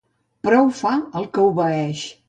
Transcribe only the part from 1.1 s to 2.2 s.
el que obeeix.